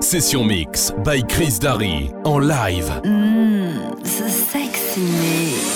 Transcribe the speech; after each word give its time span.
Session 0.00 0.44
Mix 0.44 0.92
by 1.04 1.22
Chris 1.22 1.58
Darry 1.58 2.10
en 2.24 2.38
live. 2.40 3.00
Mmm, 3.04 3.96
the 4.02 4.28
sexy 4.28 5.00
mix. 5.02 5.70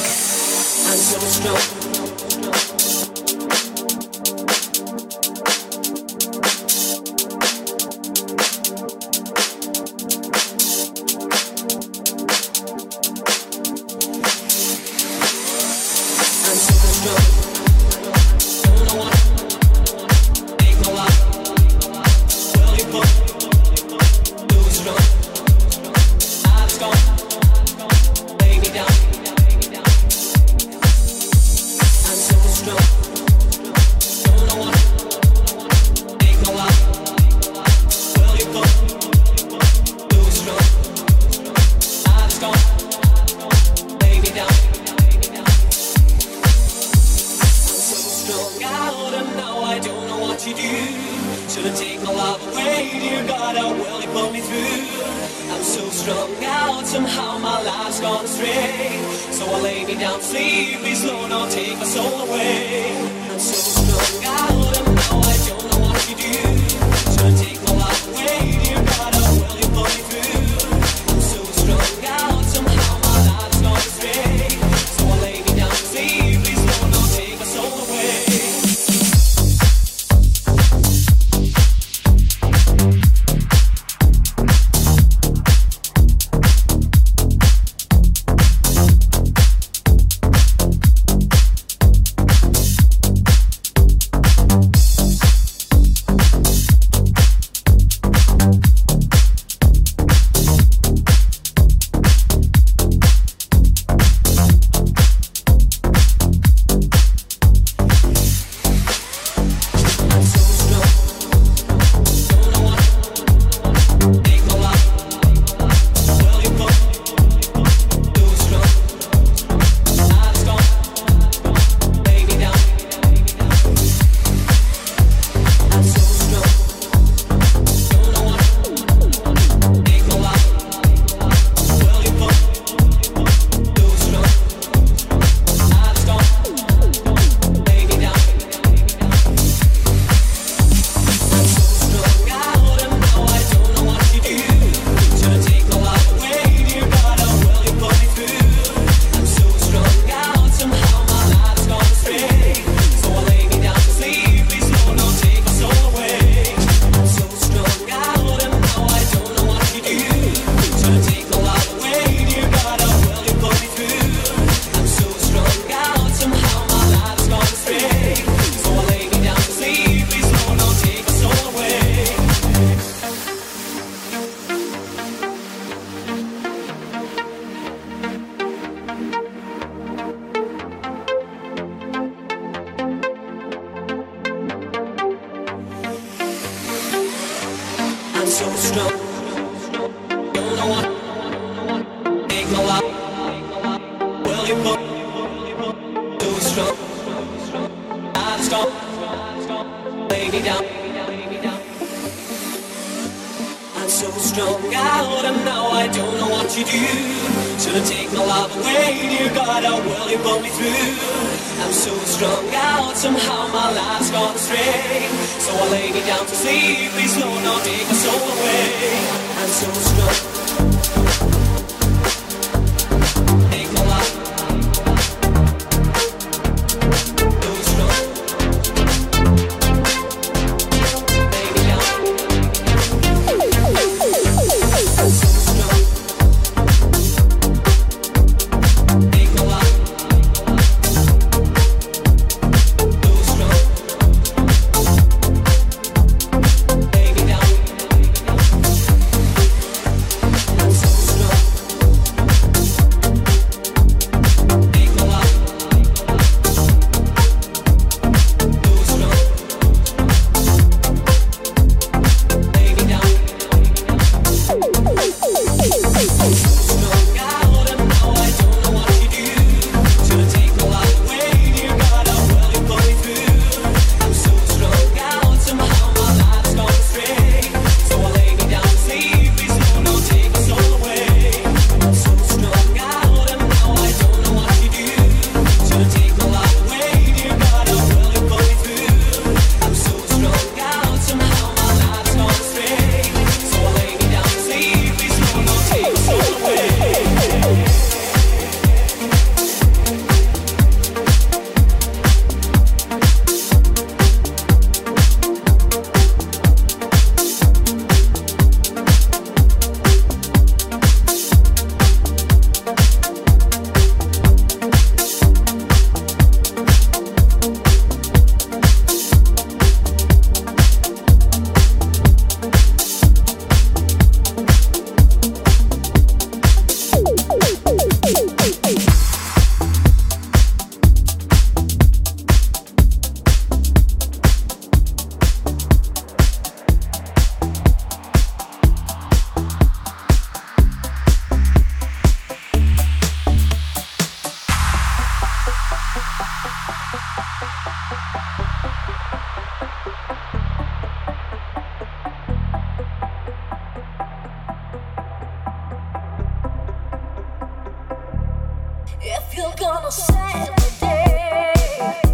I'm 359.07 359.21
so 359.33 359.51
strong. 359.53 360.07
trying 360.09 360.47
to 360.47 360.53
explain, 360.53 362.14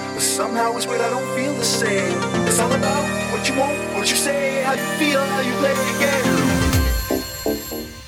Somehow 0.31 0.77
it's 0.77 0.87
weird, 0.87 1.01
I 1.01 1.09
don't 1.09 1.35
feel 1.35 1.53
the 1.53 1.63
same. 1.63 2.17
It's 2.47 2.57
all 2.57 2.71
about 2.71 3.03
what 3.33 3.49
you 3.49 3.59
want, 3.59 3.77
what 3.95 4.09
you 4.09 4.15
say, 4.15 4.63
how 4.63 4.71
you 4.71 4.85
feel, 4.97 5.19
how 5.19 5.41
you 5.41 5.51
play 5.59 5.73
the 5.73 5.83
game. 5.99 6.23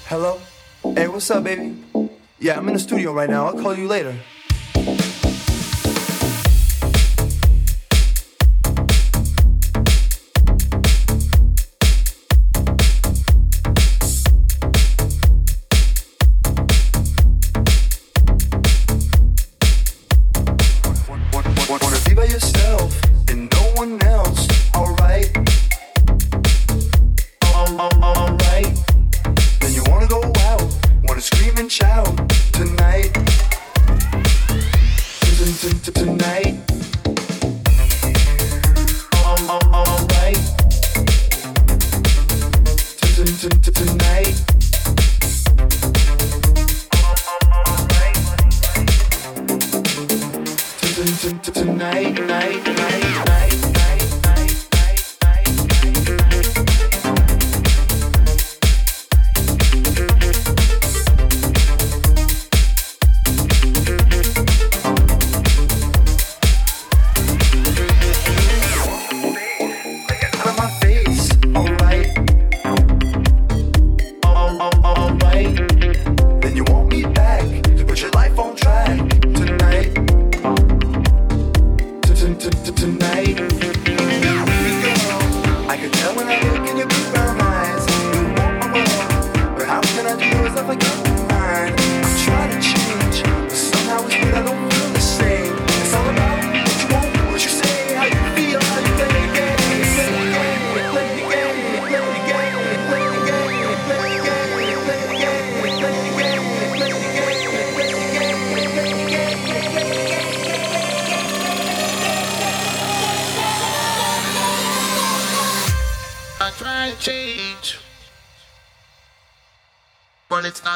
Hello? 0.05 0.39
Hey, 0.95 1.09
what's 1.09 1.29
up, 1.29 1.43
baby? 1.43 1.75
Yeah, 2.39 2.57
I'm 2.57 2.65
in 2.69 2.75
the 2.75 2.79
studio 2.79 3.12
right 3.12 3.29
now. 3.29 3.47
I'll 3.47 3.62
call 3.62 3.77
you 3.77 3.89
later. 3.89 4.15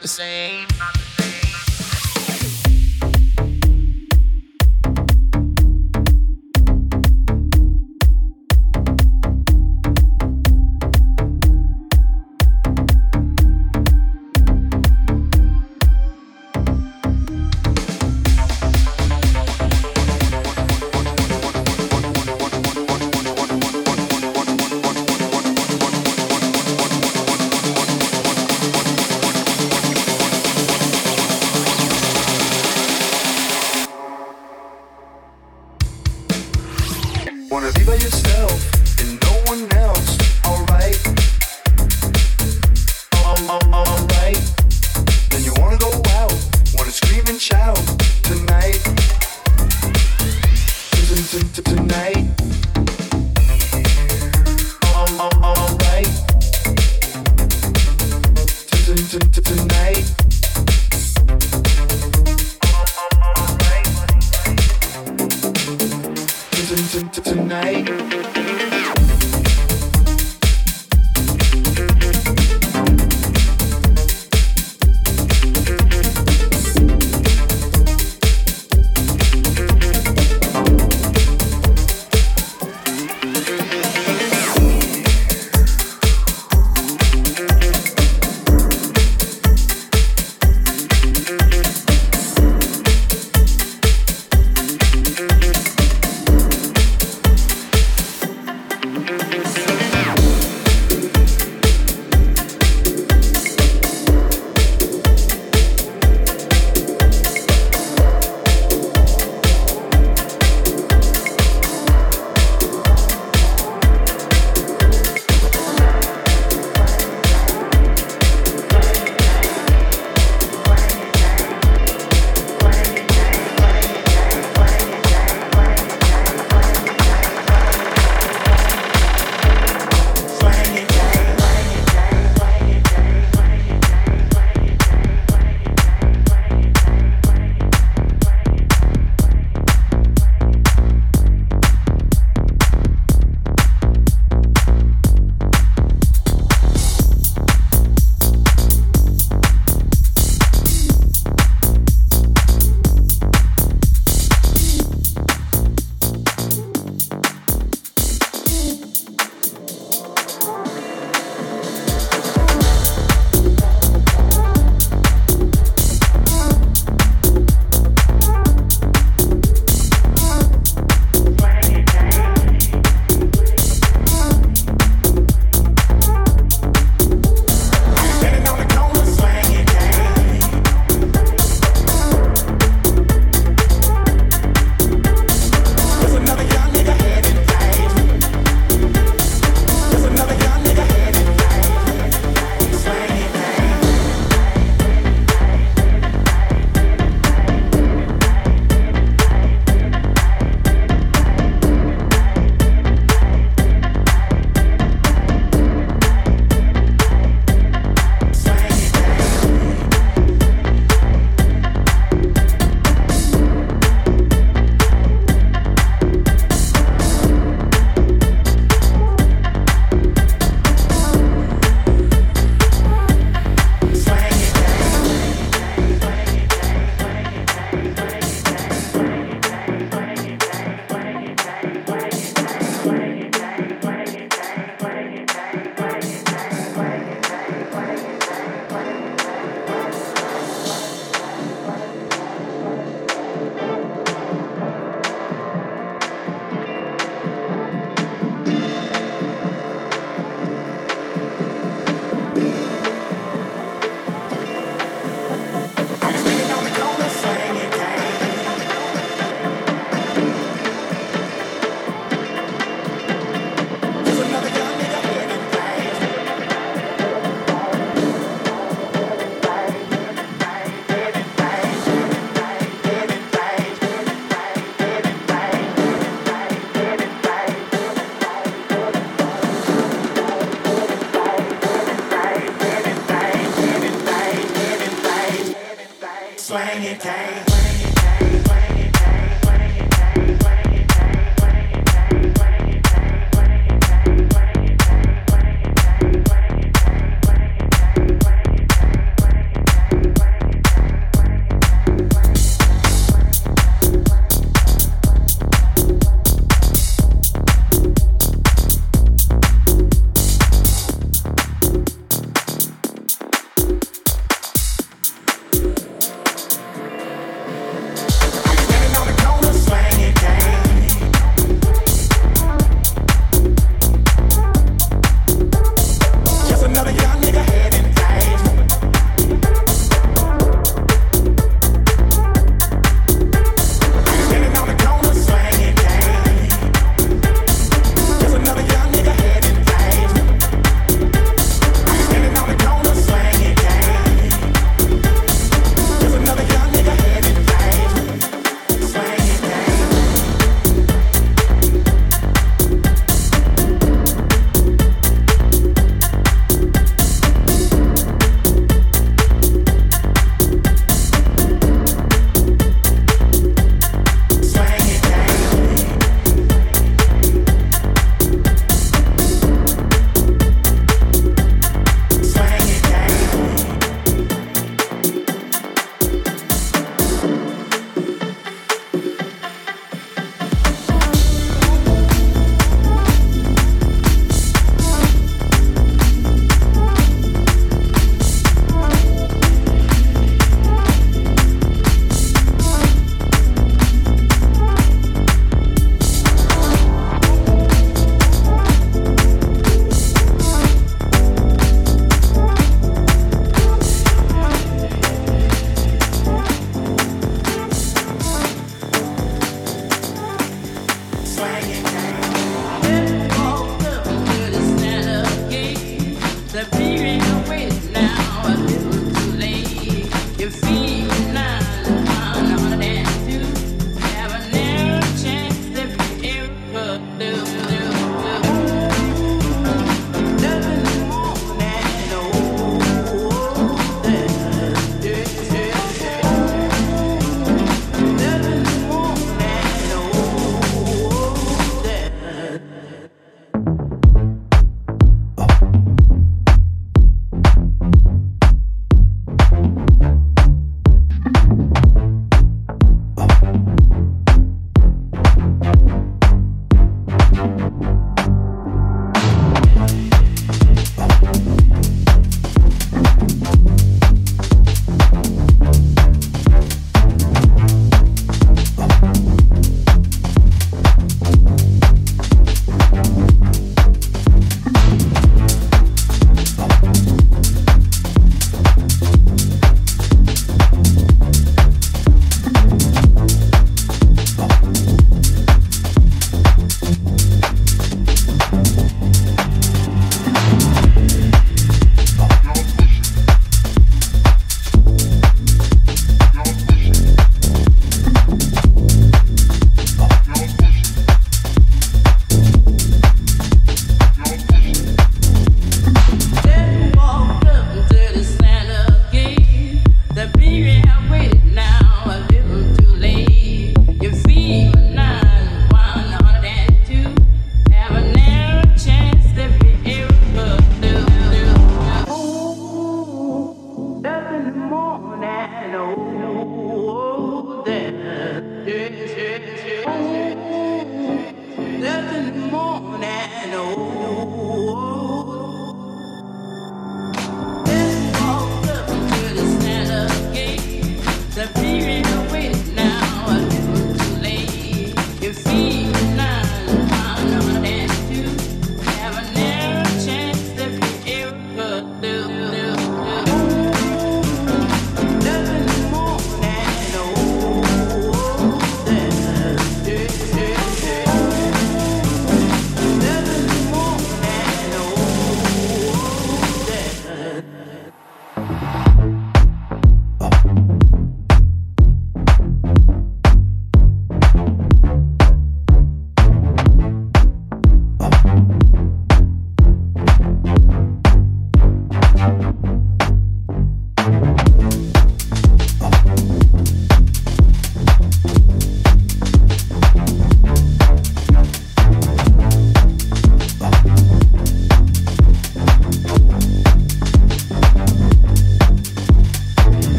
the 0.00 0.08
same. 0.08 0.69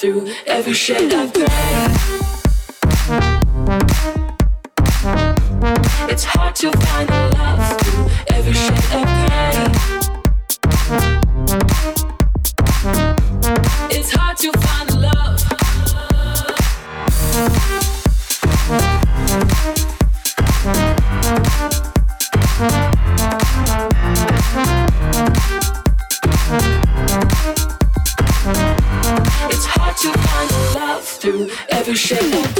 through 0.00 0.26
every 0.46 0.72
shade 0.72 1.12
of 1.12 1.30
gray. 1.34 1.44
It's 6.08 6.24
hard 6.24 6.54
to 6.56 6.72
find 6.72 7.06
the 7.06 7.36
love 7.36 7.80
through 7.82 8.08
every 8.34 8.54
shade 8.54 8.94
of 8.94 9.04
gray. 11.12 11.19
Every 32.12 32.59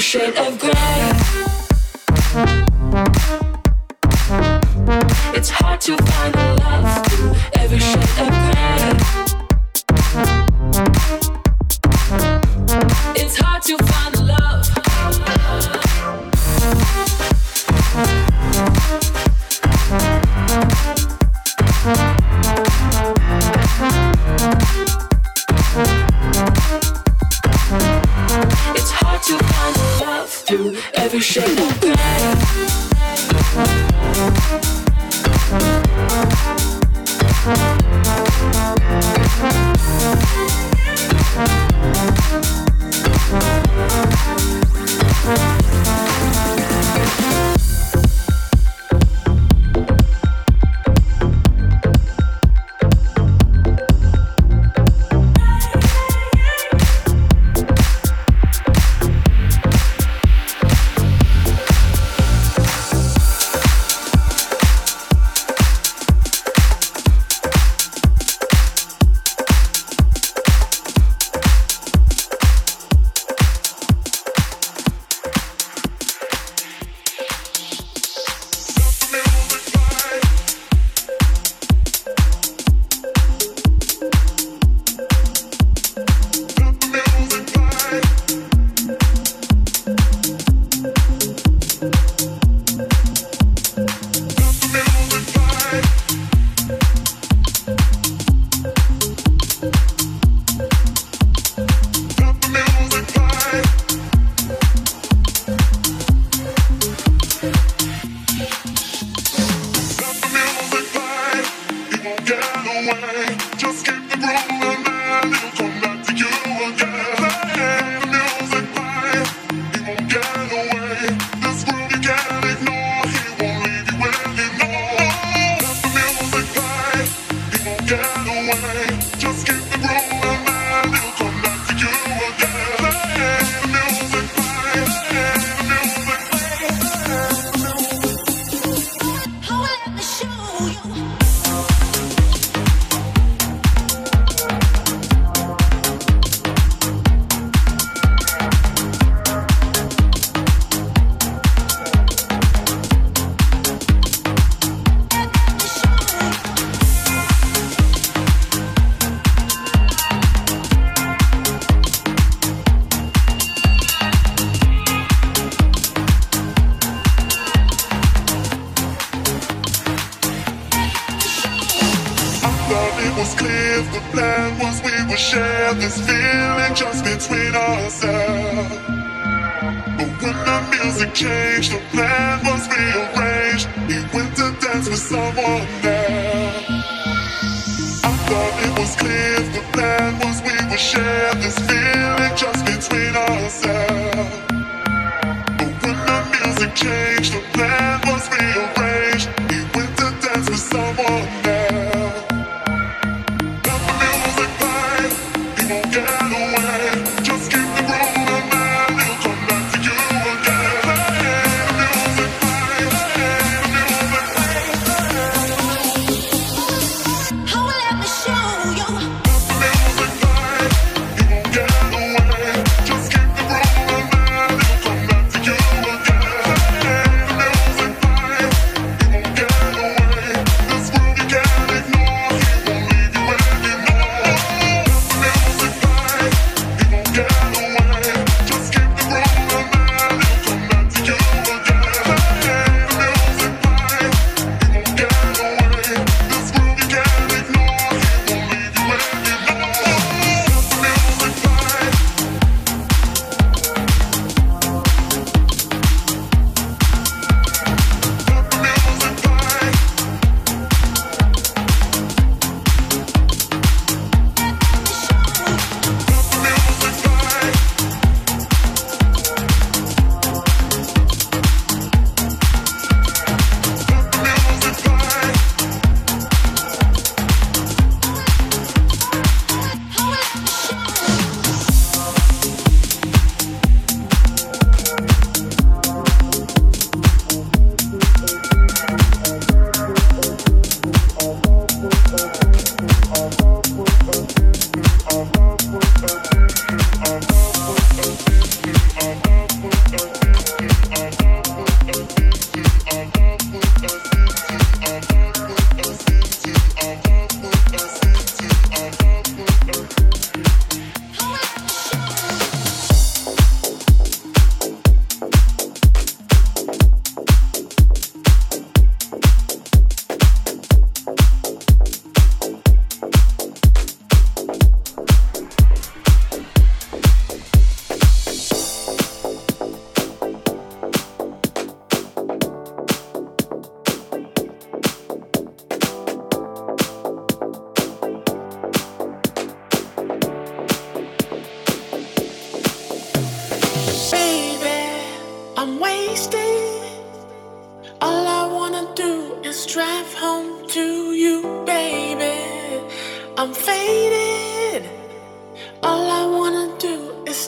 shade 0.00 0.34
of 0.38 0.58
gray. 0.58 1.09